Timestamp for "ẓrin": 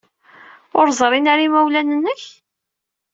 0.99-1.25